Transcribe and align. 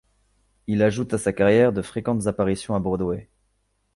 Il 0.65 0.81
ajoute 0.81 1.13
à 1.13 1.19
sa 1.19 1.31
carrière 1.31 1.71
de 1.73 1.83
fréquentes 1.83 2.25
apparitions 2.25 2.73
à 2.73 2.79
Broadway. 2.79 3.29